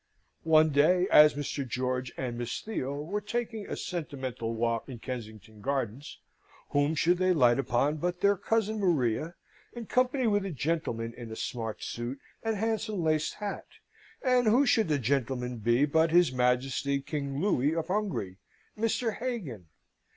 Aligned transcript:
One 0.45 0.71
day, 0.71 1.07
as 1.11 1.35
Mr. 1.35 1.63
George 1.63 2.11
and 2.17 2.35
Miss 2.35 2.59
Theo 2.59 2.95
were 3.03 3.21
taking 3.21 3.67
a 3.67 3.77
sentimental 3.77 4.51
walk 4.55 4.89
in 4.89 4.97
Kensington 4.97 5.61
Gardens, 5.61 6.17
whom 6.71 6.95
should 6.95 7.19
they 7.19 7.33
light 7.35 7.59
upon 7.59 7.97
but 7.97 8.19
their 8.19 8.35
cousin 8.35 8.79
Maria 8.79 9.35
in 9.73 9.85
company 9.85 10.25
with 10.25 10.43
a 10.43 10.49
gentleman 10.49 11.13
in 11.13 11.31
a 11.31 11.35
smart 11.35 11.83
suit 11.83 12.17
and 12.41 12.55
handsome 12.55 13.03
laced 13.03 13.35
hat, 13.35 13.67
and 14.23 14.47
who 14.47 14.65
should 14.65 14.87
the 14.87 14.97
gentleman 14.97 15.57
be 15.57 15.85
but 15.85 16.09
his 16.09 16.31
Majesty 16.31 16.99
King 16.99 17.39
Louis 17.39 17.75
of 17.75 17.87
Hungary, 17.89 18.37
Mr. 18.75 19.17
Hagan? 19.17 19.67